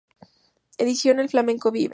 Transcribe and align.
Edición: 0.79 1.19
El 1.19 1.29
Flamenco 1.29 1.69
Vive. 1.71 1.89